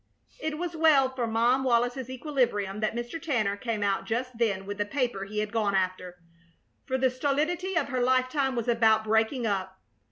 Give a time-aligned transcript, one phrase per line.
[0.39, 3.21] It was well for Mom Wallis's equilibrium that Mr.
[3.21, 6.17] Tanner came out just then with the paper he had gone after,
[6.87, 9.79] for the stolidity of her lifetime was about breaking up.